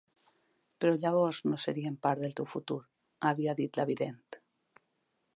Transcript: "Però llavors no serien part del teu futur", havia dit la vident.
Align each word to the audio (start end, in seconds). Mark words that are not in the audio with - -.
"Però 0.83 0.93
llavors 1.01 1.41
no 1.49 1.59
serien 1.65 1.97
part 2.07 2.23
del 2.25 2.33
teu 2.39 2.47
futur", 2.53 2.77
havia 3.33 3.55
dit 3.61 3.77
la 3.81 3.85
vident. 3.91 4.41